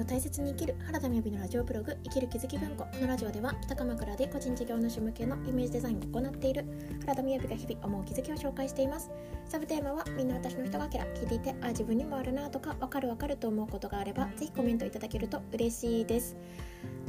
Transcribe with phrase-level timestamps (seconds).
[0.00, 2.84] を大切に生きる原田美由のラジオブログ生きる気づき文庫。
[2.84, 6.64] このラジオでは北鎌倉で個人事業主向けのイメージデザインを行っている
[7.00, 9.10] 原田美由が日々思う気づきを紹介しています。
[9.46, 16.36] サブテーマはみんな私の人がけら聞いていてあ自分にもあるなとかわかるわかると思うことがあればぜひコメントいただけると嬉しいです。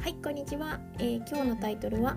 [0.00, 2.16] はいこんにちは、えー、今日のタイトルは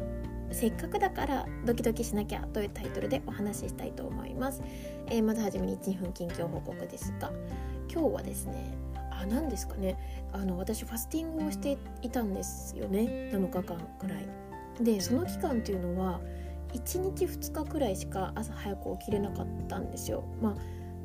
[0.52, 4.62] せっかくだからドキドキしなきゃというタイトルでお話ししたいと思います、
[5.08, 7.32] えー、まずはじめに1分近況報告ですが
[7.92, 8.84] 今日はですね
[9.22, 9.98] あ何ですかね。
[10.32, 13.32] あの私ファスティングをしていたんですよね。
[13.32, 14.26] 7日間くらい。
[14.82, 16.20] でその期間っていうのは
[16.74, 20.24] 1日2日くらいしか朝早く起きれなかったんですよ。
[20.42, 20.56] まあ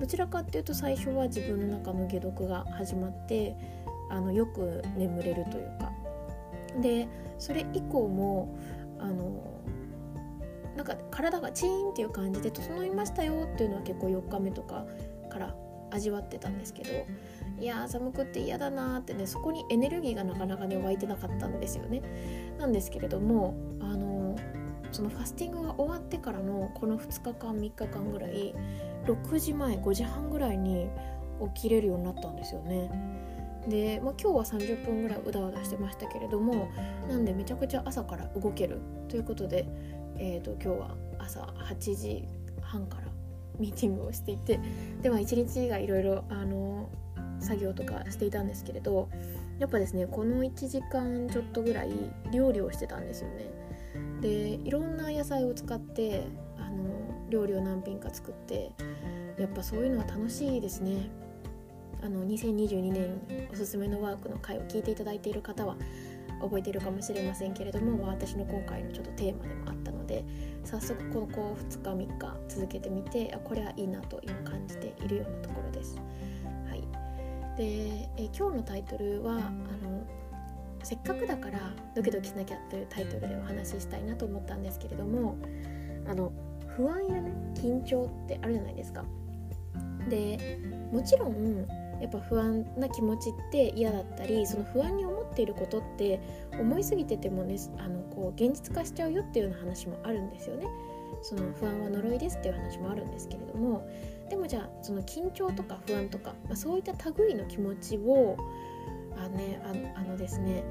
[0.01, 3.57] どちらかっていうと最初は自分の中の解毒が始まって
[4.11, 5.93] あのよく眠れるというか。
[6.81, 8.55] でそれ以降も
[8.99, 9.59] あの
[10.77, 14.87] なんか体がチーンっていう感じで整いましたよっていうのは結構4日目とか
[15.29, 15.55] から
[15.91, 16.91] 味わってたんですけど
[17.61, 22.03] いや寒くって嫌だなってねそこにエネルギーがなかなかね湧いてなかったんですよね。
[22.59, 24.37] なんですけれどもあの
[24.93, 28.55] そのファスティングが終わってからのこの2日間3日間ぐらい
[29.07, 30.89] 6時前5時半ぐらいに
[31.55, 32.91] 起きれるようになったんですよね。
[33.69, 36.71] で、まあ、今日は30分ぐらいうだうだしてましたけれども
[37.09, 39.67] なんでめちゃくちゃ朝から動けるということで、
[40.17, 42.25] えーと、今日は朝8時
[42.63, 43.18] 半から
[43.59, 44.61] ミーティングをしていて
[45.03, 46.25] では一日がいろいろ
[47.41, 49.09] 作業とかしていたんですけれど
[49.59, 51.93] やっぱですねこの1時間ちょっとぐらい
[52.33, 53.51] 料理をしてたんですよね。
[54.21, 56.27] でいろんな野菜を使って
[56.59, 58.73] あの料理を何品か作って
[59.39, 61.11] やっぱそういうのは楽しいですね。
[62.01, 65.77] あの2022年おすすめのワークの回を聞いていただいている方は
[66.41, 70.25] 覚えているかもしれませんけれども、私の今回のちょっとテーマでもあったので
[70.65, 75.97] 早速この2日3日続けてみてあこれはいいなと今感じているようなところです。
[76.69, 76.81] はい、
[77.57, 80.07] でえ今日のタイトルはあの
[80.83, 81.59] 「せっかくだから
[81.95, 85.37] ドキドキしなきゃ」というタイトルでお話ししたいなと思ったんですけれども
[86.07, 86.33] あの
[86.77, 89.05] 不安やね緊張ってあるじゃないですか。
[90.09, 90.59] で
[90.93, 91.67] もちろん
[92.01, 96.21] やっぱ不安な気持ちって嫌だったりその不安に思っていることって
[96.53, 100.67] 思いすぎててもねあのこう現実化しちゃうよっていうような話もあるんですよね。
[101.23, 103.89] その不安は呪いですっていう話もあるんですけれども
[104.31, 108.37] でもじゃあその緊張とか不安とか、まあ、そういった類の気持ちを
[109.17, 110.63] あ,、ね、ああのですね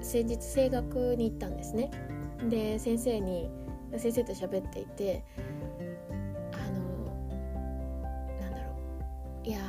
[0.00, 1.90] 先日声楽に行ったんですね。
[2.48, 3.50] で先生に
[3.98, 5.24] 先生と喋っていて
[6.52, 7.12] あの
[8.40, 8.72] なんだろ
[9.44, 9.60] ういや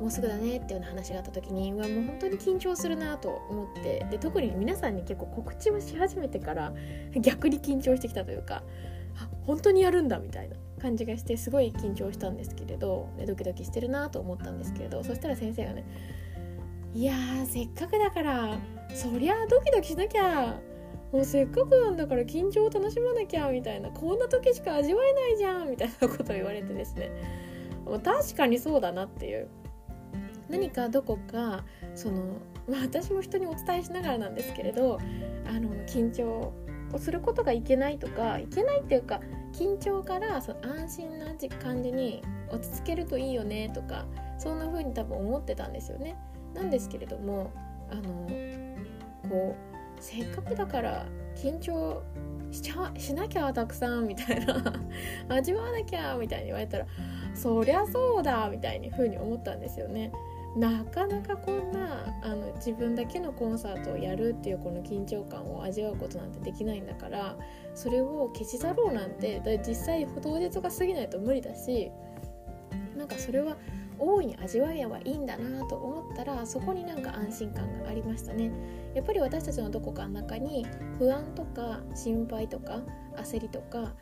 [0.00, 6.72] もうすぐだねっていうような話があった時にうわもう本当に緊張するなと思ってで特に皆さんに結構告知をし始めてから
[7.20, 8.62] 逆に緊張してきたというか
[9.16, 15.84] あ本当にやるんだみたいな感じがしてすごい緊張したんですけれどドキドキしてるなと思ったんですけれどそしたら先生がね
[16.94, 18.58] いやーせっかくだから
[18.94, 20.60] そりゃドキドキしなきゃ
[21.12, 27.10] もうせっかくなんだから緊張を楽しまなきゃみたいなこんな時しか味わえないじゃんみたいなことを言われてですね。
[28.04, 29.48] 確かにそうだなっていう
[30.48, 31.64] 何かどこか
[31.94, 32.38] その、
[32.68, 34.98] まあ、私も人にお伝えしながらなんですけれど
[35.46, 36.52] あの緊張
[36.92, 39.20] をすることがいけないとかいけないっていうか
[39.52, 41.26] 緊張からその安心な
[41.62, 44.06] 感じに落ち着けるといいよねとか
[44.38, 46.16] そんな風に多分思ってたんですよね。
[46.54, 47.52] なんですけれども
[47.90, 48.02] あの
[49.28, 52.02] こうせっかくだから緊張
[52.50, 54.62] しちゃしなきゃたくさんみたいな
[55.28, 56.86] 味わわなきゃみたいに言われたら
[57.34, 60.12] そりゃそうだみたいに風に思ったんですよね。
[60.56, 67.36] なかなかこんなあの自分だけのコンサートをやるっていうこの緊張感を味わうことなんてできないんだから
[67.74, 71.90] それを消し去ろうなんて実際当日が過ぎないと無理だし
[72.96, 73.56] なんかそれは
[73.98, 78.50] 大いに味わえばいいんだなと思ったらそこになんか安心感がありましたね。
[78.94, 80.66] やっぱり私たちのどこかの中に
[80.98, 82.80] 不安とか心配とか
[83.16, 83.92] 焦りとかあの、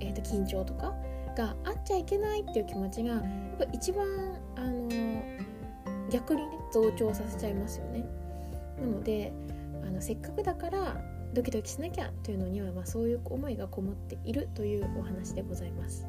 [0.00, 0.94] えー、と緊張とか
[1.34, 3.22] があっちゃいけないっていう気持ちがやっ
[3.58, 4.06] ぱ一番
[4.56, 4.88] あの
[6.10, 8.04] 逆にね増長させちゃいますよね。
[8.80, 9.32] なので
[9.86, 10.96] あのせっかくだから
[11.32, 16.06] ドキドキしなきゃというのには、まあ、そういう思いがこもっているというお話でございます。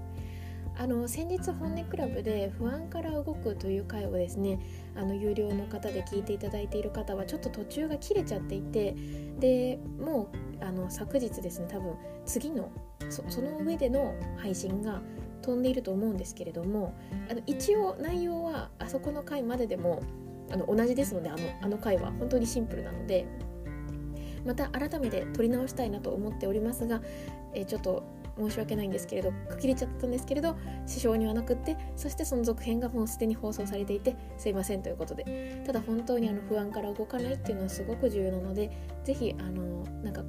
[0.75, 4.59] あの先日本音クラブで不安から動くという回をですね
[4.95, 8.95] あの有料の方で聞いていただいている方はちょっと途中が切れちゃっていて
[9.39, 10.31] でも
[10.61, 11.95] うあの昨日ですね多分
[12.25, 12.71] 次の
[13.09, 15.01] そその上での配信が
[15.41, 16.95] 飛んでいると思うんですけれども
[17.29, 20.01] あの一応内容はあそこの回まででも
[20.51, 23.25] あの同じですのであのあの回は本当にシンプルなので
[24.45, 27.01] また改めて撮り直したいなと思っておりますが、
[27.53, 28.03] えちょっと
[28.37, 30.55] 申し訳ないんですけれど区切れちゃったんですけれど
[30.87, 38.71] 支障にはなくってそしてその続編がもうすでに放送されていてすいませんということでただ本当にあの不安から動かないっていうのはすごく重要なので
[39.03, 40.23] 是非あのなんか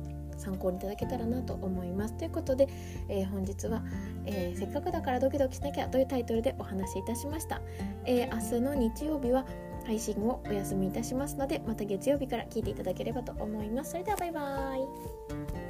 [0.45, 2.15] 参考にいただけたらなと思います。
[2.15, 2.69] ということで、
[3.09, 3.83] えー、本日は、
[4.27, 7.61] えー、せっかくだからドキドキしなきゃ」というタイトルでお話しいたしました、
[8.05, 9.47] えー、明日の日曜日は
[9.87, 13.93] 配信をお休みいたしますのでまた月曜日から聞いていただければと思います。
[13.93, 15.64] それではバイバーイ。